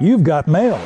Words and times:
You've 0.00 0.24
got 0.24 0.46
mail. 0.46 0.76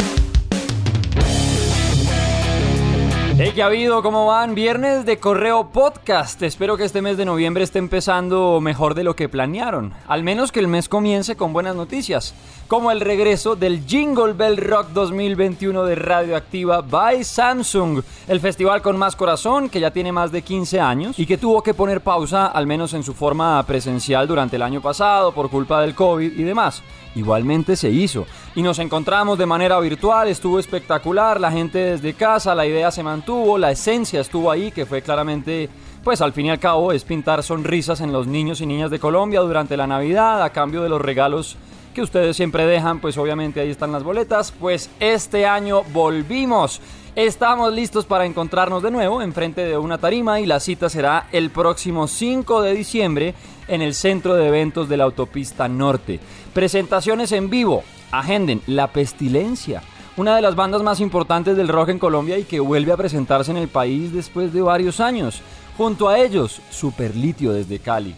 Hey, 3.36 3.52
¿qué 3.54 3.62
ha 3.62 3.66
habido? 3.66 4.02
¿Cómo 4.02 4.26
van? 4.26 4.56
Viernes 4.56 5.06
de 5.06 5.18
Correo 5.18 5.70
Podcast. 5.70 6.42
Espero 6.42 6.76
que 6.76 6.84
este 6.84 7.00
mes 7.00 7.16
de 7.16 7.24
noviembre 7.24 7.62
esté 7.62 7.78
empezando 7.78 8.60
mejor 8.60 8.94
de 8.94 9.04
lo 9.04 9.14
que 9.14 9.28
planearon. 9.28 9.92
Al 10.08 10.24
menos 10.24 10.50
que 10.50 10.58
el 10.58 10.66
mes 10.66 10.88
comience 10.88 11.36
con 11.36 11.52
buenas 11.52 11.76
noticias, 11.76 12.34
como 12.66 12.90
el 12.90 13.00
regreso 13.00 13.54
del 13.54 13.84
Jingle 13.86 14.32
Bell 14.32 14.56
Rock 14.56 14.88
2021 14.90 15.84
de 15.84 15.94
Radioactiva 15.94 16.80
by 16.80 17.22
Samsung, 17.22 18.02
el 18.26 18.40
festival 18.40 18.82
con 18.82 18.96
más 18.96 19.14
corazón 19.14 19.68
que 19.68 19.78
ya 19.78 19.92
tiene 19.92 20.10
más 20.10 20.32
de 20.32 20.42
15 20.42 20.80
años 20.80 21.18
y 21.20 21.26
que 21.26 21.38
tuvo 21.38 21.62
que 21.62 21.74
poner 21.74 22.00
pausa, 22.00 22.46
al 22.46 22.66
menos 22.66 22.94
en 22.94 23.04
su 23.04 23.14
forma 23.14 23.62
presencial, 23.64 24.26
durante 24.26 24.56
el 24.56 24.62
año 24.62 24.80
pasado 24.80 25.32
por 25.32 25.50
culpa 25.50 25.80
del 25.82 25.94
COVID 25.94 26.36
y 26.36 26.42
demás. 26.42 26.82
Igualmente 27.16 27.76
se 27.76 27.90
hizo. 27.90 28.26
Y 28.56 28.62
nos 28.62 28.78
encontramos 28.78 29.36
de 29.36 29.46
manera 29.46 29.80
virtual, 29.80 30.28
estuvo 30.28 30.60
espectacular, 30.60 31.40
la 31.40 31.50
gente 31.50 31.78
desde 31.78 32.14
casa, 32.14 32.54
la 32.54 32.66
idea 32.66 32.92
se 32.92 33.02
mantuvo, 33.02 33.58
la 33.58 33.72
esencia 33.72 34.20
estuvo 34.20 34.48
ahí, 34.48 34.70
que 34.70 34.86
fue 34.86 35.02
claramente, 35.02 35.68
pues 36.04 36.20
al 36.20 36.32
fin 36.32 36.46
y 36.46 36.50
al 36.50 36.60
cabo, 36.60 36.92
es 36.92 37.02
pintar 37.02 37.42
sonrisas 37.42 38.00
en 38.00 38.12
los 38.12 38.28
niños 38.28 38.60
y 38.60 38.66
niñas 38.66 38.92
de 38.92 39.00
Colombia 39.00 39.40
durante 39.40 39.76
la 39.76 39.88
Navidad 39.88 40.40
a 40.40 40.50
cambio 40.50 40.82
de 40.84 40.88
los 40.88 41.00
regalos 41.00 41.56
que 41.94 42.02
ustedes 42.02 42.36
siempre 42.36 42.66
dejan, 42.66 43.00
pues 43.00 43.16
obviamente 43.16 43.60
ahí 43.60 43.70
están 43.70 43.92
las 43.92 44.02
boletas. 44.02 44.52
Pues 44.52 44.90
este 45.00 45.46
año 45.46 45.82
volvimos. 45.92 46.80
Estamos 47.14 47.72
listos 47.72 48.04
para 48.04 48.26
encontrarnos 48.26 48.82
de 48.82 48.90
nuevo 48.90 49.22
enfrente 49.22 49.64
de 49.64 49.78
una 49.78 49.98
tarima 49.98 50.40
y 50.40 50.46
la 50.46 50.58
cita 50.58 50.88
será 50.88 51.28
el 51.30 51.50
próximo 51.50 52.08
5 52.08 52.62
de 52.62 52.74
diciembre 52.74 53.34
en 53.68 53.82
el 53.82 53.94
centro 53.94 54.34
de 54.34 54.48
eventos 54.48 54.88
de 54.88 54.96
la 54.96 55.04
autopista 55.04 55.68
norte. 55.68 56.18
Presentaciones 56.52 57.30
en 57.30 57.48
vivo, 57.48 57.84
agenden 58.18 58.62
La 58.66 58.88
Pestilencia, 58.88 59.82
una 60.16 60.36
de 60.36 60.42
las 60.42 60.54
bandas 60.54 60.82
más 60.82 61.00
importantes 61.00 61.56
del 61.56 61.68
rock 61.68 61.88
en 61.88 61.98
Colombia 61.98 62.38
y 62.38 62.44
que 62.44 62.60
vuelve 62.60 62.92
a 62.92 62.96
presentarse 62.96 63.50
en 63.50 63.56
el 63.56 63.68
país 63.68 64.12
después 64.12 64.52
de 64.52 64.62
varios 64.62 65.00
años. 65.00 65.42
Junto 65.76 66.08
a 66.08 66.18
ellos, 66.18 66.60
Superlitio 66.70 67.52
desde 67.52 67.80
Cali. 67.80 68.14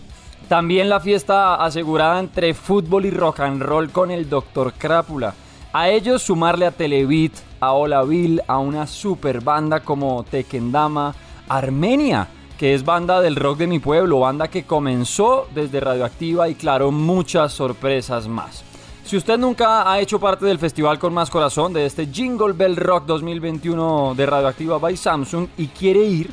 También 0.48 0.88
la 0.88 1.00
fiesta 1.00 1.54
asegurada 1.54 2.20
entre 2.20 2.54
fútbol 2.54 3.06
y 3.06 3.10
rock 3.10 3.40
and 3.40 3.62
roll 3.62 3.90
con 3.90 4.10
el 4.10 4.28
Dr. 4.28 4.74
Crápula. 4.74 5.34
A 5.72 5.88
ellos 5.88 6.22
sumarle 6.22 6.66
a 6.66 6.70
Televit, 6.70 7.32
a 7.58 7.72
Olaville, 7.72 8.42
a 8.46 8.58
una 8.58 8.86
super 8.86 9.40
banda 9.40 9.80
como 9.80 10.22
Tekendama, 10.24 11.14
Armenia, 11.48 12.28
que 12.58 12.74
es 12.74 12.84
banda 12.84 13.20
del 13.20 13.36
rock 13.36 13.58
de 13.58 13.66
mi 13.66 13.78
pueblo, 13.78 14.20
banda 14.20 14.48
que 14.48 14.64
comenzó 14.64 15.48
desde 15.54 15.80
Radioactiva 15.80 16.48
y 16.48 16.54
claro, 16.54 16.92
muchas 16.92 17.52
sorpresas 17.52 18.28
más. 18.28 18.64
Si 19.06 19.16
usted 19.16 19.38
nunca 19.38 19.88
ha 19.88 20.00
hecho 20.00 20.18
parte 20.18 20.46
del 20.46 20.58
festival 20.58 20.98
con 20.98 21.14
más 21.14 21.30
corazón 21.30 21.72
de 21.72 21.86
este 21.86 22.08
Jingle 22.08 22.54
Bell 22.54 22.74
Rock 22.74 23.06
2021 23.06 24.14
de 24.16 24.26
Radioactiva 24.26 24.78
by 24.78 24.96
Samsung 24.96 25.46
y 25.56 25.68
quiere 25.68 26.00
ir, 26.00 26.28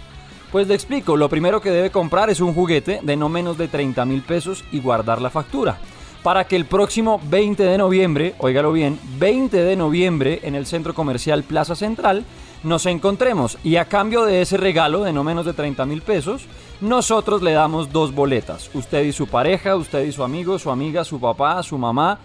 pues 0.51 0.67
le 0.67 0.73
explico, 0.73 1.15
lo 1.15 1.29
primero 1.29 1.61
que 1.61 1.69
debe 1.69 1.91
comprar 1.91 2.31
es 2.31 2.39
un 2.39 2.51
juguete 2.51 2.99
de 3.03 3.15
no 3.15 3.29
menos 3.29 3.59
de 3.59 3.67
30 3.67 4.05
mil 4.05 4.23
pesos 4.23 4.63
y 4.71 4.79
guardar 4.79 5.21
la 5.21 5.29
factura. 5.29 5.77
Para 6.23 6.47
que 6.47 6.55
el 6.55 6.65
próximo 6.65 7.21
20 7.25 7.61
de 7.61 7.77
noviembre, 7.77 8.33
óigalo 8.39 8.71
bien, 8.71 8.99
20 9.19 9.55
de 9.55 9.75
noviembre 9.75 10.39
en 10.41 10.55
el 10.55 10.65
centro 10.65 10.95
comercial 10.95 11.43
Plaza 11.43 11.75
Central, 11.75 12.25
nos 12.63 12.87
encontremos. 12.87 13.59
Y 13.63 13.75
a 13.75 13.85
cambio 13.85 14.25
de 14.25 14.41
ese 14.41 14.57
regalo 14.57 15.03
de 15.03 15.13
no 15.13 15.23
menos 15.23 15.45
de 15.45 15.53
30 15.53 15.85
mil 15.85 16.01
pesos, 16.01 16.47
nosotros 16.81 17.43
le 17.43 17.51
damos 17.51 17.91
dos 17.91 18.15
boletas. 18.15 18.71
Usted 18.73 19.03
y 19.03 19.11
su 19.11 19.27
pareja, 19.27 19.75
usted 19.75 20.05
y 20.05 20.11
su 20.11 20.23
amigo, 20.23 20.57
su 20.57 20.71
amiga, 20.71 21.03
su 21.03 21.19
papá, 21.19 21.61
su 21.61 21.77
mamá, 21.77 22.17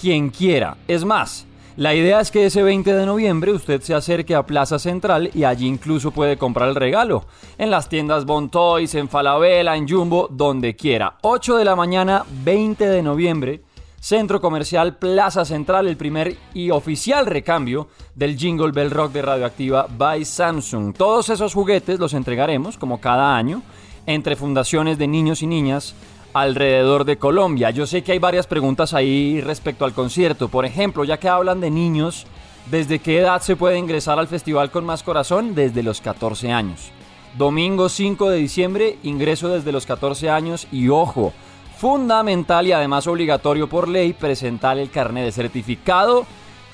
quien 0.00 0.30
quiera. 0.30 0.76
Es 0.88 1.04
más, 1.04 1.46
la 1.76 1.92
idea 1.92 2.20
es 2.20 2.30
que 2.30 2.46
ese 2.46 2.62
20 2.62 2.94
de 2.94 3.04
noviembre 3.04 3.50
usted 3.50 3.80
se 3.82 3.94
acerque 3.94 4.36
a 4.36 4.46
Plaza 4.46 4.78
Central 4.78 5.30
y 5.34 5.42
allí 5.42 5.66
incluso 5.66 6.12
puede 6.12 6.36
comprar 6.36 6.68
el 6.68 6.76
regalo. 6.76 7.26
En 7.58 7.68
las 7.68 7.88
tiendas 7.88 8.26
Bon 8.26 8.48
Toys, 8.48 8.94
en 8.94 9.08
Falabella, 9.08 9.74
en 9.74 9.88
Jumbo, 9.88 10.28
donde 10.30 10.76
quiera. 10.76 11.18
8 11.22 11.56
de 11.56 11.64
la 11.64 11.74
mañana, 11.74 12.24
20 12.44 12.86
de 12.86 13.02
noviembre. 13.02 13.62
Centro 13.98 14.40
Comercial 14.40 14.98
Plaza 14.98 15.44
Central, 15.44 15.88
el 15.88 15.96
primer 15.96 16.36
y 16.52 16.70
oficial 16.70 17.26
recambio 17.26 17.88
del 18.14 18.36
Jingle 18.36 18.70
Bell 18.70 18.90
Rock 18.92 19.12
de 19.12 19.22
Radioactiva 19.22 19.88
by 19.88 20.24
Samsung. 20.24 20.94
Todos 20.94 21.30
esos 21.30 21.54
juguetes 21.54 21.98
los 21.98 22.14
entregaremos, 22.14 22.78
como 22.78 23.00
cada 23.00 23.34
año, 23.34 23.62
entre 24.06 24.36
fundaciones 24.36 24.96
de 24.98 25.08
niños 25.08 25.42
y 25.42 25.46
niñas 25.48 25.94
alrededor 26.34 27.04
de 27.04 27.16
Colombia. 27.16 27.70
Yo 27.70 27.86
sé 27.86 28.02
que 28.02 28.12
hay 28.12 28.18
varias 28.18 28.46
preguntas 28.46 28.92
ahí 28.92 29.40
respecto 29.40 29.84
al 29.84 29.94
concierto. 29.94 30.48
Por 30.48 30.66
ejemplo, 30.66 31.04
ya 31.04 31.16
que 31.16 31.28
hablan 31.28 31.60
de 31.60 31.70
niños, 31.70 32.26
¿desde 32.70 32.98
qué 32.98 33.20
edad 33.20 33.40
se 33.40 33.56
puede 33.56 33.78
ingresar 33.78 34.18
al 34.18 34.28
festival 34.28 34.70
con 34.70 34.84
más 34.84 35.02
corazón? 35.02 35.54
Desde 35.54 35.84
los 35.84 36.00
14 36.00 36.50
años. 36.52 36.90
Domingo 37.38 37.88
5 37.88 38.30
de 38.30 38.36
diciembre, 38.36 38.98
ingreso 39.04 39.48
desde 39.48 39.72
los 39.72 39.86
14 39.86 40.28
años 40.28 40.66
y 40.70 40.88
ojo, 40.88 41.32
fundamental 41.78 42.66
y 42.66 42.72
además 42.72 43.06
obligatorio 43.06 43.68
por 43.68 43.88
ley 43.88 44.12
presentar 44.12 44.78
el 44.78 44.90
carnet 44.90 45.24
de 45.24 45.32
certificado 45.32 46.26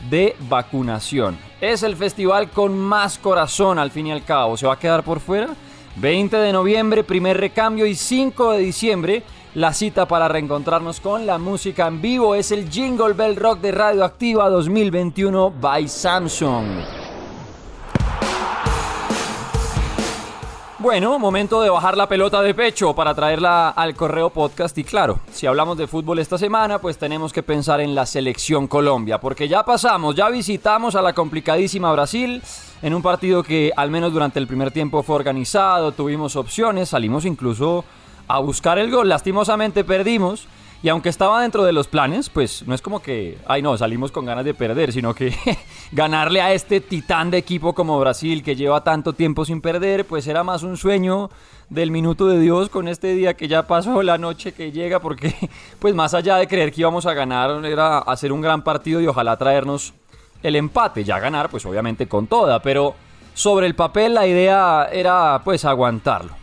de 0.09 0.37
vacunación. 0.49 1.39
Es 1.61 1.83
el 1.83 1.97
festival 1.97 2.51
con 2.51 2.79
más 2.79 3.19
corazón 3.19 3.79
al 3.79 3.91
fin 3.91 4.07
y 4.07 4.13
al 4.13 4.25
cabo. 4.25 4.57
¿Se 4.57 4.67
va 4.67 4.75
a 4.75 4.79
quedar 4.79 5.03
por 5.03 5.21
fuera? 5.21 5.49
20 5.97 6.37
de 6.37 6.53
noviembre, 6.53 7.05
primer 7.05 7.39
recambio 7.39 7.85
y 7.85 7.95
5 7.95 8.53
de 8.53 8.59
diciembre 8.59 9.23
la 9.55 9.73
cita 9.73 10.07
para 10.07 10.29
reencontrarnos 10.29 11.01
con 11.01 11.27
la 11.27 11.39
música 11.39 11.89
en 11.89 12.01
vivo 12.01 12.35
es 12.37 12.53
el 12.53 12.71
Jingle 12.71 13.15
Bell 13.15 13.35
Rock 13.35 13.61
de 13.61 13.73
Radioactiva 13.73 14.49
2021 14.49 15.53
by 15.61 15.89
Samsung. 15.89 16.67
Bueno, 20.79 21.19
momento 21.19 21.61
de 21.61 21.69
bajar 21.69 21.95
la 21.95 22.09
pelota 22.09 22.41
de 22.41 22.55
pecho 22.55 22.95
para 22.95 23.15
traerla 23.15 23.69
al 23.69 23.95
correo 23.95 24.31
podcast 24.31 24.79
y 24.79 24.85
claro, 24.85 25.19
si 25.31 25.47
hablamos 25.47 25.77
de 25.77 25.87
fútbol 25.87 26.21
esta 26.21 26.39
semana, 26.39 26.79
pues 26.79 26.97
tenemos 26.97 27.35
que 27.35 27.43
pensar 27.43 27.81
en 27.81 27.95
la 27.95 28.07
selección 28.07 28.67
Colombia, 28.67 29.21
porque 29.21 29.47
ya 29.47 29.63
pasamos, 29.63 30.15
ya 30.15 30.31
visitamos 30.31 30.95
a 30.95 31.03
la 31.03 31.13
complicadísima 31.13 31.93
Brasil 31.93 32.41
en 32.81 32.95
un 32.95 33.03
partido 33.03 33.43
que 33.43 33.73
al 33.77 33.91
menos 33.91 34.13
durante 34.13 34.39
el 34.39 34.47
primer 34.47 34.71
tiempo 34.71 35.03
fue 35.03 35.17
organizado, 35.17 35.93
tuvimos 35.93 36.35
opciones, 36.37 36.89
salimos 36.89 37.27
incluso 37.27 37.85
a 38.31 38.39
buscar 38.39 38.79
el 38.79 38.91
gol. 38.91 39.09
Lastimosamente 39.09 39.85
perdimos. 39.85 40.47
Y 40.83 40.89
aunque 40.89 41.11
estaba 41.11 41.43
dentro 41.43 41.63
de 41.65 41.75
los 41.75 41.89
planes, 41.89 42.31
pues 42.31 42.67
no 42.67 42.75
es 42.75 42.81
como 42.81 43.03
que, 43.03 43.37
ay 43.47 43.61
no, 43.61 43.77
salimos 43.77 44.13
con 44.13 44.25
ganas 44.25 44.47
de 44.47 44.55
perder, 44.55 44.95
sino 44.95 45.15
que 45.15 45.35
ganarle 45.93 46.41
a 46.41 46.55
este 46.55 46.81
titán 46.81 47.31
de 47.31 47.37
equipo 47.37 47.75
como 47.75 48.01
Brasil 48.01 48.43
que 48.43 48.57
lleva 48.57 48.83
tanto 48.83 49.13
tiempo 49.13 49.45
sin 49.45 49.61
perder, 49.61 50.07
pues 50.07 50.27
era 50.27 50.43
más 50.43 50.63
un 50.63 50.79
sueño 50.79 51.29
del 51.69 51.91
minuto 51.91 52.29
de 52.29 52.41
Dios 52.41 52.71
con 52.71 52.89
este 52.89 53.13
día 53.13 53.35
que 53.35 53.47
ya 53.47 53.67
pasó, 53.67 54.03
la 54.03 54.17
noche 54.17 54.53
que 54.53 54.73
llega, 54.73 55.01
porque 55.01 55.35
pues 55.79 55.95
más 55.95 56.15
allá 56.15 56.37
de 56.37 56.49
creer 56.49 56.73
que 56.73 56.81
íbamos 56.81 57.05
a 57.05 57.13
ganar, 57.13 57.63
era 57.67 57.99
hacer 57.99 58.33
un 58.33 58.41
gran 58.41 58.63
partido 58.63 59.03
y 59.03 59.07
ojalá 59.07 59.37
traernos 59.37 59.93
el 60.43 60.57
empate, 60.57 61.05
ya 61.05 61.19
ganar, 61.19 61.51
pues 61.51 61.67
obviamente 61.67 62.09
con 62.09 62.27
toda, 62.27 62.63
pero 62.63 62.95
sobre 63.35 63.67
el 63.67 63.75
papel 63.75 64.15
la 64.15 64.27
idea 64.27 64.89
era 64.91 65.43
pues 65.45 65.67
aguantarlo. 65.67 66.40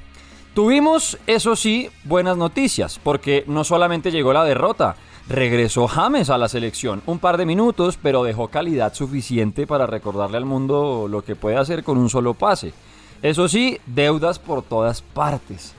Tuvimos, 0.57 1.19
eso 1.27 1.55
sí, 1.55 1.87
buenas 2.03 2.35
noticias, 2.35 2.99
porque 3.03 3.43
no 3.45 3.63
solamente 3.63 4.09
llegó 4.09 4.33
la 4.33 4.43
derrota, 4.43 4.95
regresó 5.29 5.87
James 5.87 6.31
a 6.31 6.39
la 6.39 6.49
selección. 6.49 7.03
Un 7.05 7.19
par 7.19 7.37
de 7.37 7.45
minutos, 7.45 7.99
pero 8.01 8.23
dejó 8.23 8.47
calidad 8.47 8.95
suficiente 8.95 9.67
para 9.67 9.85
recordarle 9.85 10.37
al 10.37 10.45
mundo 10.45 11.05
lo 11.07 11.23
que 11.23 11.35
puede 11.35 11.57
hacer 11.57 11.83
con 11.83 11.99
un 11.99 12.09
solo 12.09 12.33
pase. 12.33 12.73
Eso 13.21 13.47
sí, 13.47 13.77
deudas 13.85 14.39
por 14.39 14.63
todas 14.63 15.03
partes. 15.03 15.75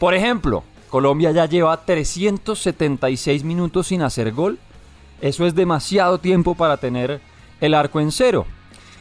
Por 0.00 0.12
ejemplo, 0.12 0.64
Colombia 0.90 1.30
ya 1.30 1.46
lleva 1.46 1.84
376 1.84 3.44
minutos 3.44 3.86
sin 3.86 4.02
hacer 4.02 4.32
gol. 4.32 4.58
Eso 5.20 5.46
es 5.46 5.54
demasiado 5.54 6.18
tiempo 6.18 6.56
para 6.56 6.78
tener 6.78 7.20
el 7.60 7.74
arco 7.74 8.00
en 8.00 8.10
cero. 8.10 8.44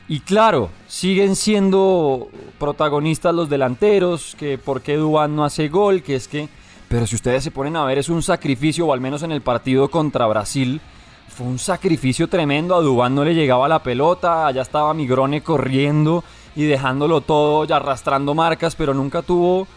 Y 0.07 0.19
claro, 0.19 0.69
siguen 0.87 1.35
siendo 1.35 2.29
protagonistas 2.59 3.33
los 3.33 3.49
delanteros, 3.49 4.35
que 4.37 4.57
por 4.57 4.81
qué 4.81 4.97
Dubán 4.97 5.35
no 5.35 5.43
hace 5.43 5.67
gol, 5.67 6.03
que 6.03 6.15
es 6.15 6.27
que... 6.27 6.47
Pero 6.87 7.07
si 7.07 7.15
ustedes 7.15 7.43
se 7.43 7.49
ponen 7.49 7.75
a 7.75 7.85
ver, 7.85 7.97
es 7.97 8.09
un 8.09 8.21
sacrificio, 8.21 8.85
o 8.85 8.93
al 8.93 9.01
menos 9.01 9.23
en 9.23 9.31
el 9.31 9.41
partido 9.41 9.89
contra 9.89 10.27
Brasil, 10.27 10.79
fue 11.27 11.47
un 11.47 11.57
sacrificio 11.57 12.27
tremendo. 12.27 12.75
A 12.75 12.81
Dubán 12.81 13.15
no 13.15 13.25
le 13.25 13.33
llegaba 13.33 13.67
la 13.67 13.81
pelota, 13.81 14.45
allá 14.45 14.61
estaba 14.61 14.93
Migrone 14.93 15.41
corriendo 15.41 16.23
y 16.55 16.63
dejándolo 16.63 17.21
todo, 17.21 17.65
ya 17.65 17.77
arrastrando 17.77 18.35
marcas, 18.35 18.75
pero 18.75 18.93
nunca 18.93 19.23
tuvo 19.23 19.67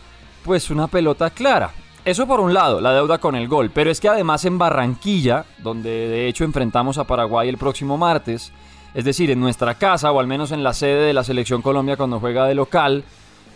pues 0.44 0.70
una 0.70 0.86
pelota 0.86 1.30
clara. 1.30 1.72
Eso 2.04 2.26
por 2.26 2.40
un 2.40 2.54
lado, 2.54 2.80
la 2.80 2.92
deuda 2.92 3.18
con 3.18 3.34
el 3.34 3.48
gol, 3.48 3.70
pero 3.74 3.90
es 3.90 4.00
que 4.00 4.08
además 4.08 4.44
en 4.44 4.58
Barranquilla, 4.58 5.44
donde 5.58 5.90
de 5.90 6.28
hecho 6.28 6.44
enfrentamos 6.44 6.96
a 6.98 7.04
Paraguay 7.04 7.48
el 7.48 7.58
próximo 7.58 7.98
martes, 7.98 8.52
es 8.94 9.04
decir, 9.04 9.30
en 9.30 9.40
nuestra 9.40 9.74
casa 9.74 10.12
o 10.12 10.20
al 10.20 10.26
menos 10.26 10.52
en 10.52 10.62
la 10.62 10.72
sede 10.72 11.06
de 11.06 11.12
la 11.12 11.24
Selección 11.24 11.62
Colombia 11.62 11.96
cuando 11.96 12.20
juega 12.20 12.46
de 12.46 12.54
local, 12.54 13.04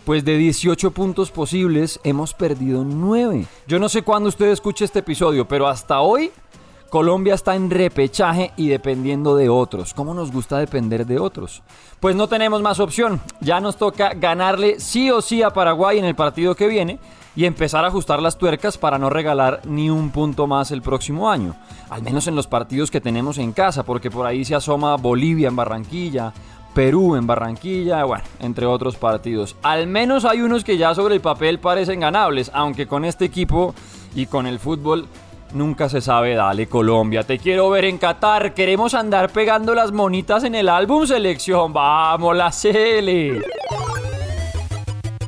pues 0.05 0.25
de 0.25 0.37
18 0.37 0.91
puntos 0.91 1.31
posibles 1.31 1.99
hemos 2.03 2.33
perdido 2.33 2.83
9. 2.83 3.45
Yo 3.67 3.79
no 3.79 3.89
sé 3.89 4.01
cuándo 4.01 4.29
usted 4.29 4.47
escuche 4.47 4.85
este 4.85 4.99
episodio, 4.99 5.47
pero 5.47 5.67
hasta 5.67 6.01
hoy 6.01 6.31
Colombia 6.89 7.33
está 7.33 7.55
en 7.55 7.71
repechaje 7.71 8.51
y 8.55 8.67
dependiendo 8.67 9.35
de 9.35 9.49
otros. 9.49 9.95
¿Cómo 9.95 10.13
nos 10.13 10.31
gusta 10.31 10.59
depender 10.59 11.07
de 11.07 11.17
otros? 11.17 11.63
Pues 11.99 12.15
no 12.15 12.27
tenemos 12.27 12.61
más 12.61 12.79
opción. 12.79 13.19
Ya 13.39 13.59
nos 13.59 13.77
toca 13.77 14.13
ganarle 14.13 14.79
sí 14.79 15.09
o 15.09 15.21
sí 15.21 15.41
a 15.41 15.49
Paraguay 15.49 15.97
en 15.97 16.05
el 16.05 16.15
partido 16.15 16.53
que 16.53 16.67
viene 16.67 16.99
y 17.35 17.45
empezar 17.45 17.83
a 17.83 17.87
ajustar 17.87 18.21
las 18.21 18.37
tuercas 18.37 18.77
para 18.77 18.97
no 18.97 19.09
regalar 19.09 19.61
ni 19.65 19.89
un 19.89 20.11
punto 20.11 20.47
más 20.47 20.71
el 20.71 20.81
próximo 20.81 21.29
año. 21.29 21.55
Al 21.89 22.03
menos 22.03 22.27
en 22.27 22.35
los 22.35 22.47
partidos 22.47 22.91
que 22.91 23.01
tenemos 23.01 23.37
en 23.37 23.53
casa, 23.53 23.83
porque 23.83 24.11
por 24.11 24.25
ahí 24.25 24.45
se 24.45 24.55
asoma 24.55 24.95
Bolivia 24.97 25.47
en 25.47 25.55
Barranquilla, 25.55 26.33
Perú 26.73 27.15
en 27.15 27.27
Barranquilla, 27.27 28.03
bueno, 28.03 28.23
entre 28.39 28.65
otros 28.65 28.95
partidos. 28.95 29.55
Al 29.63 29.87
menos 29.87 30.25
hay 30.25 30.41
unos 30.41 30.63
que 30.63 30.77
ya 30.77 30.93
sobre 30.95 31.15
el 31.15 31.21
papel 31.21 31.59
parecen 31.59 31.99
ganables, 31.99 32.51
aunque 32.53 32.87
con 32.87 33.05
este 33.05 33.25
equipo 33.25 33.73
y 34.15 34.25
con 34.25 34.47
el 34.47 34.59
fútbol 34.59 35.07
Nunca 35.53 35.87
se 35.87 36.01
sabe, 36.01 36.33
dale 36.33 36.67
Colombia, 36.67 37.23
te 37.23 37.37
quiero 37.37 37.69
ver 37.69 37.85
en 37.85 37.99
Qatar, 37.99 38.55
queremos 38.55 38.95
andar 38.95 39.29
pegando 39.29 39.75
las 39.75 39.91
monitas 39.91 40.43
en 40.43 40.55
el 40.55 40.67
álbum 40.67 41.05
selección, 41.05 41.71
vamos 41.71 42.35
la 42.35 42.51
Cele. 42.51 43.39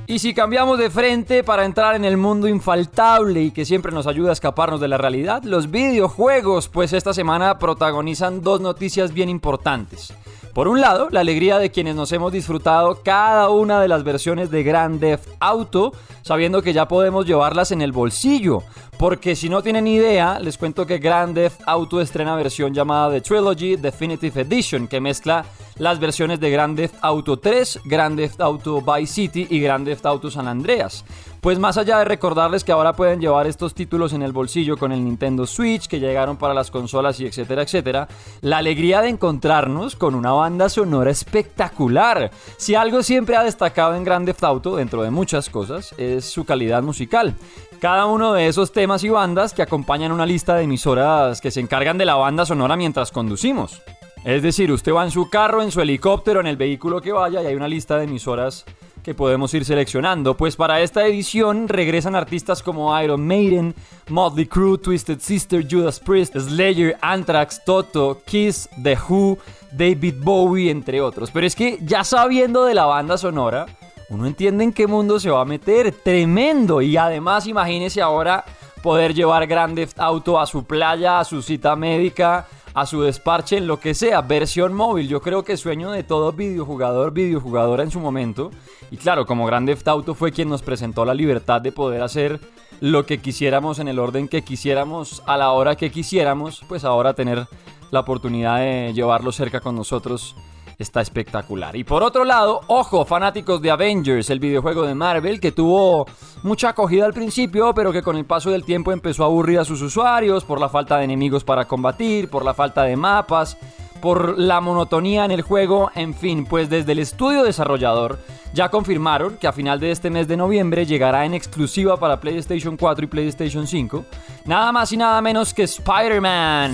Y 0.08 0.20
si 0.20 0.36
cambiamos 0.36 0.78
de 0.78 0.92
frente 0.92 1.44
para 1.44 1.66
entrar 1.66 1.96
en 1.96 2.06
el 2.06 2.16
mundo 2.16 2.48
infaltable 2.48 3.42
y 3.42 3.52
que 3.52 3.66
siempre 3.66 3.92
nos 3.92 4.06
ayuda 4.06 4.30
a 4.30 4.34
escaparnos 4.34 4.80
de 4.80 4.88
la 4.88 5.00
realidad, 5.00 5.42
los 5.44 5.72
videojuegos, 5.72 6.70
pues 6.70 6.94
esta 6.94 7.12
semana 7.12 7.58
protagonizan 7.58 8.42
dos 8.42 8.62
noticias 8.62 9.14
bien 9.14 9.30
importantes. 9.30 10.14
Por 10.56 10.70
un 10.70 10.80
lado, 10.80 11.10
la 11.12 11.20
alegría 11.20 11.60
de 11.60 11.70
quienes 11.70 11.96
nos 11.96 12.14
hemos 12.14 12.32
disfrutado 12.32 13.02
cada 13.04 13.50
una 13.50 13.82
de 13.82 13.90
las 13.90 14.06
versiones 14.06 14.50
de 14.50 14.64
Grand 14.64 15.02
Theft 15.02 15.28
Auto, 15.42 15.92
sabiendo 16.22 16.62
que 16.62 16.72
ya 16.72 16.88
podemos 16.88 17.26
llevarlas 17.26 17.74
en 17.74 17.82
el 17.82 17.92
bolsillo. 17.92 18.64
Porque 18.98 19.36
si 19.36 19.50
no 19.50 19.62
tienen 19.62 19.86
idea, 19.86 20.40
les 20.40 20.58
cuento 20.58 20.88
que 20.88 21.00
Grand 21.00 21.36
Theft 21.36 21.60
Auto 21.66 22.00
estrena 22.00 22.38
versión 22.38 22.74
llamada 22.74 23.12
The 23.12 23.20
Trilogy 23.20 23.76
Definitive 23.76 24.44
Edition, 24.44 24.88
que 24.88 25.02
mezcla 25.02 25.44
las 25.78 26.00
versiones 26.00 26.40
de 26.40 26.50
Grand 26.50 26.78
Theft 26.78 26.96
Auto 27.02 27.38
3, 27.38 27.82
Grand 27.84 28.18
Theft 28.18 28.40
Auto 28.40 28.82
Vice 28.82 29.14
City 29.14 29.48
y 29.50 29.60
Grand 29.60 29.86
Theft 29.86 30.06
Auto 30.06 30.32
San 30.32 30.48
Andreas. 30.48 31.04
Pues 31.46 31.60
más 31.60 31.78
allá 31.78 32.00
de 32.00 32.06
recordarles 32.06 32.64
que 32.64 32.72
ahora 32.72 32.94
pueden 32.94 33.22
llevar 33.22 33.46
estos 33.46 33.76
títulos 33.76 34.14
en 34.14 34.24
el 34.24 34.32
bolsillo 34.32 34.78
con 34.78 34.92
el 34.92 35.04
Nintendo 35.04 35.46
Switch, 35.46 35.88
que 35.88 36.00
llegaron 36.00 36.38
para 36.38 36.56
las 36.56 36.72
consolas 36.72 37.20
y 37.20 37.28
etcétera, 37.28 37.62
etcétera, 37.62 38.08
la 38.42 38.58
alegría 38.58 39.02
de 39.02 39.10
encontrarnos 39.10 39.96
con 39.96 40.16
una 40.16 40.32
banda 40.32 40.70
sonora 40.70 41.12
espectacular. 41.12 42.32
Si 42.58 42.74
algo 42.74 43.04
siempre 43.04 43.36
ha 43.36 43.44
destacado 43.44 43.94
en 43.94 44.04
Grand 44.04 44.26
Theft 44.26 44.44
Auto, 44.44 44.76
dentro 44.78 45.04
de 45.04 45.12
muchas 45.12 45.52
cosas, 45.52 45.94
es 46.00 46.26
su 46.26 46.46
calidad 46.46 46.82
musical. 46.82 47.36
Cada 47.80 48.08
uno 48.08 48.34
de 48.34 48.48
esos 48.48 48.72
temas 48.72 49.04
y 49.04 49.10
bandas 49.10 49.54
que 49.54 49.62
acompañan 49.62 50.12
una 50.12 50.26
lista 50.26 50.56
de 50.56 50.64
emisoras 50.64 51.42
que 51.42 51.52
se 51.52 51.60
encargan 51.60 52.00
de 52.00 52.06
la 52.06 52.16
banda 52.16 52.48
sonora 52.48 52.76
mientras 52.76 53.12
conducimos. 53.12 53.84
Es 54.24 54.42
decir, 54.42 54.72
usted 54.72 54.96
va 54.96 55.04
en 55.04 55.12
su 55.12 55.30
carro, 55.30 55.62
en 55.62 55.70
su 55.70 55.80
helicóptero, 55.80 56.40
en 56.40 56.48
el 56.48 56.58
vehículo 56.58 57.02
que 57.02 57.12
vaya 57.12 57.44
y 57.44 57.46
hay 57.46 57.54
una 57.54 57.68
lista 57.68 57.98
de 57.98 58.06
emisoras 58.06 58.66
que 59.06 59.14
podemos 59.14 59.54
ir 59.54 59.64
seleccionando. 59.66 60.36
Pues 60.36 60.56
para 60.56 60.82
esta 60.82 61.06
edición 61.06 61.68
regresan 61.68 62.16
artistas 62.16 62.64
como 62.64 63.00
Iron 63.00 63.26
Maiden, 63.26 63.76
Motley 64.10 64.48
Crue, 64.48 64.80
Twisted 64.80 65.20
Sister, 65.20 65.64
Judas 65.70 66.00
Priest, 66.00 66.36
Slayer, 66.36 66.98
Anthrax, 67.02 67.64
Toto, 67.64 68.24
Kiss, 68.26 68.68
The 68.82 68.98
Who, 69.08 69.38
David 69.72 70.16
Bowie, 70.24 70.72
entre 70.72 71.02
otros. 71.02 71.30
Pero 71.30 71.46
es 71.46 71.56
que 71.56 71.78
ya 71.84 72.04
sabiendo 72.04 72.66
de 72.66 72.74
la 72.74 72.86
banda 72.86 73.16
sonora, 73.20 73.68
uno 74.10 74.26
entiende 74.26 74.64
en 74.64 74.74
qué 74.74 74.88
mundo 74.88 75.20
se 75.20 75.30
va 75.30 75.42
a 75.42 75.46
meter. 75.46 75.92
Tremendo. 75.92 76.82
Y 76.82 76.98
además 76.98 77.46
imagínese 77.46 78.02
ahora 78.02 78.44
poder 78.82 79.14
llevar 79.14 79.46
Grand 79.46 79.80
Auto 79.98 80.40
a 80.40 80.48
su 80.48 80.64
playa, 80.64 81.20
a 81.20 81.26
su 81.26 81.44
cita 81.44 81.76
médica, 81.76 82.48
a 82.76 82.86
su 82.86 83.02
desparche, 83.02 83.58
en 83.58 83.68
lo 83.68 83.80
que 83.80 83.94
sea, 83.94 84.22
versión 84.22 84.74
móvil. 84.74 85.08
Yo 85.08 85.22
creo 85.22 85.44
que 85.46 85.56
sueño 85.56 85.92
de 85.92 86.04
todo 86.04 86.34
videojugador, 86.34 87.14
videojugadora 87.14 87.84
en 87.84 87.90
su 87.90 88.02
momento. 88.02 88.52
Y 88.92 88.98
claro, 88.98 89.26
como 89.26 89.46
Grand 89.46 89.66
Theft 89.66 89.88
Auto 89.88 90.14
fue 90.14 90.34
quien 90.34 90.50
nos 90.50 90.62
presentó 90.62 91.06
la 91.06 91.14
libertad 91.14 91.62
de 91.62 91.72
poder 91.72 92.04
hacer 92.04 92.40
lo 92.82 93.06
que 93.06 93.20
quisiéramos 93.20 93.80
en 93.80 93.88
el 93.88 93.98
orden 93.98 94.28
que 94.28 94.44
quisiéramos, 94.44 95.24
a 95.26 95.38
la 95.38 95.52
hora 95.52 95.78
que 95.78 95.90
quisiéramos, 95.90 96.64
pues 96.68 96.84
ahora 96.84 97.14
tener 97.14 97.48
la 97.92 98.02
oportunidad 98.02 98.60
de 98.60 98.92
llevarlo 98.94 99.32
cerca 99.32 99.62
con 99.62 99.76
nosotros 99.76 100.36
está 100.78 101.02
espectacular. 101.02 101.76
Y 101.76 101.84
por 101.84 102.04
otro 102.04 102.24
lado, 102.24 102.62
ojo, 102.68 103.06
fanáticos 103.06 103.62
de 103.62 103.72
Avengers, 103.72 104.30
el 104.30 104.40
videojuego 104.40 104.84
de 104.84 104.96
Marvel 104.96 105.40
que 105.40 105.52
tuvo 105.52 106.06
mucha 106.44 106.70
acogida 106.70 107.06
al 107.06 107.14
principio, 107.14 107.74
pero 107.74 107.92
que 107.92 108.02
con 108.02 108.18
el 108.18 108.26
paso 108.26 108.52
del 108.52 108.64
tiempo 108.64 108.92
empezó 108.92 109.24
a 109.24 109.28
aburrir 109.28 109.60
a 109.60 109.66
sus 109.66 109.82
usuarios 109.82 110.44
por 110.44 110.60
la 110.60 110.70
falta 110.70 110.98
de 110.98 111.06
enemigos 111.06 111.44
para 111.44 111.66
combatir, 111.66 112.30
por 112.30 112.46
la 112.46 112.54
falta 112.54 112.84
de 112.84 112.96
mapas, 112.96 113.58
por 114.02 114.38
la 114.38 114.62
monotonía 114.62 115.26
en 115.26 115.32
el 115.32 115.42
juego, 115.42 115.90
en 115.96 116.14
fin, 116.14 116.46
pues 116.46 116.70
desde 116.70 116.92
el 116.92 117.00
estudio 117.00 117.44
desarrollador 117.44 118.20
ya 118.54 118.70
confirmaron 118.70 119.38
que 119.38 119.48
a 119.48 119.52
final 119.52 119.80
de 119.80 119.92
este 119.92 120.10
mes 120.10 120.28
de 120.28 120.38
noviembre 120.38 120.86
llegará 120.86 121.26
en 121.26 121.34
exclusiva 121.34 121.98
para 121.98 122.20
PlayStation 122.20 122.78
4 122.78 123.06
y 123.06 123.08
PlayStation 123.08 123.66
5, 123.66 124.06
nada 124.46 124.72
más 124.72 124.92
y 124.92 124.98
nada 124.98 125.22
menos 125.22 125.54
que 125.54 125.64
Spider-Man. 125.64 126.74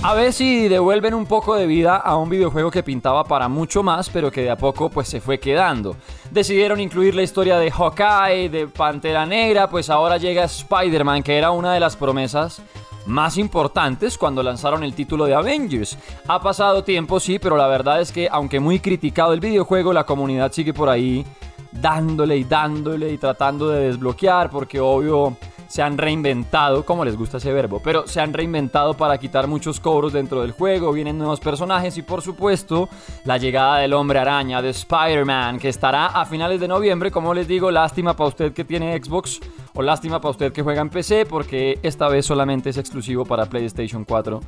A 0.00 0.14
ver 0.14 0.32
si 0.32 0.68
devuelven 0.68 1.12
un 1.12 1.26
poco 1.26 1.56
de 1.56 1.66
vida 1.66 1.96
a 1.96 2.16
un 2.16 2.30
videojuego 2.30 2.70
que 2.70 2.84
pintaba 2.84 3.24
para 3.24 3.48
mucho 3.48 3.82
más, 3.82 4.08
pero 4.08 4.30
que 4.30 4.42
de 4.42 4.50
a 4.50 4.56
poco 4.56 4.88
pues 4.88 5.08
se 5.08 5.20
fue 5.20 5.40
quedando. 5.40 5.96
Decidieron 6.30 6.78
incluir 6.78 7.16
la 7.16 7.22
historia 7.22 7.58
de 7.58 7.72
Hawkeye, 7.72 8.48
de 8.48 8.68
Pantera 8.68 9.26
Negra, 9.26 9.68
pues 9.68 9.90
ahora 9.90 10.16
llega 10.16 10.44
Spider-Man, 10.44 11.24
que 11.24 11.36
era 11.36 11.50
una 11.50 11.72
de 11.74 11.80
las 11.80 11.96
promesas 11.96 12.62
más 13.06 13.38
importantes 13.38 14.16
cuando 14.16 14.40
lanzaron 14.40 14.84
el 14.84 14.94
título 14.94 15.24
de 15.24 15.34
Avengers. 15.34 15.98
Ha 16.28 16.40
pasado 16.40 16.84
tiempo, 16.84 17.18
sí, 17.18 17.40
pero 17.40 17.56
la 17.56 17.66
verdad 17.66 18.00
es 18.00 18.12
que 18.12 18.28
aunque 18.30 18.60
muy 18.60 18.78
criticado 18.78 19.32
el 19.32 19.40
videojuego, 19.40 19.92
la 19.92 20.06
comunidad 20.06 20.52
sigue 20.52 20.72
por 20.72 20.88
ahí 20.88 21.26
dándole 21.72 22.36
y 22.36 22.44
dándole 22.44 23.10
y 23.10 23.18
tratando 23.18 23.68
de 23.70 23.88
desbloquear, 23.88 24.48
porque 24.48 24.78
obvio 24.78 25.36
se 25.68 25.82
han 25.82 25.96
reinventado, 25.98 26.84
como 26.84 27.04
les 27.04 27.16
gusta 27.16 27.36
ese 27.36 27.52
verbo, 27.52 27.80
pero 27.82 28.06
se 28.06 28.20
han 28.20 28.32
reinventado 28.32 28.94
para 28.94 29.18
quitar 29.18 29.46
muchos 29.46 29.78
cobros 29.78 30.12
dentro 30.12 30.40
del 30.42 30.52
juego, 30.52 30.92
vienen 30.92 31.18
nuevos 31.18 31.40
personajes 31.40 31.96
y 31.98 32.02
por 32.02 32.22
supuesto 32.22 32.88
la 33.24 33.36
llegada 33.36 33.78
del 33.78 33.92
hombre 33.92 34.18
araña, 34.18 34.60
de 34.62 34.70
Spider-Man, 34.70 35.58
que 35.58 35.68
estará 35.68 36.06
a 36.06 36.24
finales 36.24 36.58
de 36.60 36.68
noviembre, 36.68 37.10
como 37.10 37.34
les 37.34 37.46
digo, 37.46 37.70
lástima 37.70 38.16
para 38.16 38.28
usted 38.28 38.52
que 38.52 38.64
tiene 38.64 39.00
Xbox 39.00 39.40
o 39.74 39.82
lástima 39.82 40.20
para 40.20 40.30
usted 40.30 40.52
que 40.52 40.62
juega 40.62 40.80
en 40.80 40.90
PC, 40.90 41.26
porque 41.26 41.78
esta 41.82 42.08
vez 42.08 42.26
solamente 42.26 42.70
es 42.70 42.78
exclusivo 42.78 43.24
para 43.24 43.46
PlayStation 43.46 44.04
4 44.04 44.40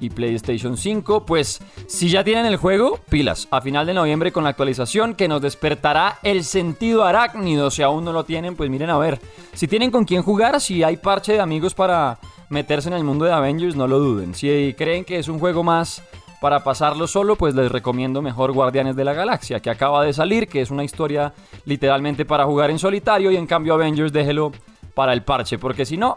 y 0.00 0.10
PlayStation 0.10 0.76
5. 0.76 1.24
Pues 1.26 1.60
si 1.86 2.08
ya 2.08 2.24
tienen 2.24 2.46
el 2.46 2.56
juego, 2.56 2.98
pilas. 3.08 3.46
A 3.50 3.60
final 3.60 3.86
de 3.86 3.94
noviembre 3.94 4.32
con 4.32 4.44
la 4.44 4.50
actualización 4.50 5.14
que 5.14 5.28
nos 5.28 5.42
despertará 5.42 6.18
el 6.22 6.44
sentido 6.44 7.04
arácnido. 7.04 7.70
Si 7.70 7.82
aún 7.82 8.04
no 8.04 8.12
lo 8.12 8.24
tienen, 8.24 8.56
pues 8.56 8.70
miren 8.70 8.90
a 8.90 8.98
ver. 8.98 9.20
Si 9.52 9.68
tienen 9.68 9.90
con 9.90 10.04
quién 10.04 10.22
jugar, 10.22 10.60
si 10.60 10.82
hay 10.82 10.96
parche 10.96 11.34
de 11.34 11.40
amigos 11.40 11.74
para 11.74 12.18
meterse 12.48 12.88
en 12.88 12.94
el 12.94 13.04
mundo 13.04 13.24
de 13.24 13.32
Avengers, 13.32 13.76
no 13.76 13.86
lo 13.86 13.98
duden. 13.98 14.34
Si 14.34 14.74
creen 14.76 15.04
que 15.04 15.18
es 15.18 15.28
un 15.28 15.38
juego 15.38 15.62
más 15.62 16.02
para 16.40 16.64
pasarlo 16.64 17.06
solo, 17.06 17.36
pues 17.36 17.54
les 17.54 17.70
recomiendo 17.70 18.22
mejor 18.22 18.52
Guardianes 18.52 18.96
de 18.96 19.04
la 19.04 19.12
Galaxia, 19.12 19.60
que 19.60 19.70
acaba 19.70 20.04
de 20.04 20.12
salir, 20.12 20.48
que 20.48 20.62
es 20.62 20.70
una 20.70 20.84
historia 20.84 21.34
literalmente 21.66 22.24
para 22.24 22.46
jugar 22.46 22.70
en 22.70 22.78
solitario 22.78 23.30
y 23.30 23.36
en 23.36 23.46
cambio 23.46 23.74
Avengers 23.74 24.12
déjelo 24.12 24.52
para 24.94 25.12
el 25.12 25.22
parche, 25.22 25.58
porque 25.58 25.84
si 25.84 25.96
no, 25.96 26.16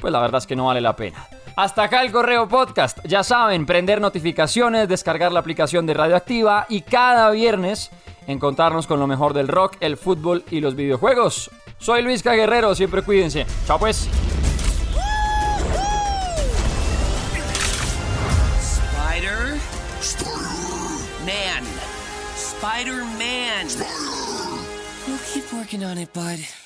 pues 0.00 0.12
la 0.12 0.20
verdad 0.20 0.38
es 0.38 0.46
que 0.46 0.56
no 0.56 0.66
vale 0.66 0.80
la 0.80 0.94
pena. 0.96 1.26
Hasta 1.56 1.84
acá 1.84 2.02
el 2.02 2.10
correo 2.10 2.48
podcast. 2.48 2.98
Ya 3.04 3.22
saben, 3.22 3.66
prender 3.66 4.00
notificaciones, 4.00 4.88
descargar 4.88 5.30
la 5.32 5.40
aplicación 5.40 5.86
de 5.86 5.94
Radioactiva 5.94 6.66
y 6.68 6.80
cada 6.82 7.30
viernes 7.30 7.90
encontrarnos 8.26 8.86
con 8.86 8.98
lo 8.98 9.06
mejor 9.06 9.34
del 9.34 9.48
rock, 9.48 9.76
el 9.80 9.96
fútbol 9.96 10.44
y 10.50 10.60
los 10.60 10.74
videojuegos. 10.74 11.50
Soy 11.78 12.02
Luis 12.02 12.22
Guerrero, 12.22 12.74
siempre 12.74 13.02
cuídense. 13.02 13.46
Chao 13.66 13.78
pues. 13.78 14.08
Spider. 18.60 19.60
Man. 21.24 21.64
Spider-Man. 22.36 23.66
We'll 25.06 25.18
keep 25.32 25.52
working 25.52 25.84
on 25.84 25.98
it, 25.98 26.12
bud. 26.12 26.63